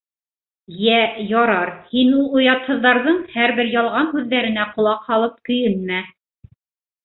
—Йә, 0.85 1.01
ярар, 1.31 1.71
һин 1.91 2.15
ул 2.21 2.33
оятһыҙҙарҙың 2.41 3.21
һәр 3.35 3.55
бер 3.61 3.71
ялған 3.77 4.11
һүҙҙәренә 4.17 4.69
ҡолаҡ 4.75 5.07
һалып 5.13 5.41
көйөнмә. 5.51 6.05